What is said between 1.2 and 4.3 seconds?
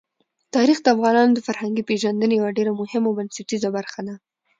د فرهنګي پیژندنې یوه ډېره مهمه او بنسټیزه برخه ده.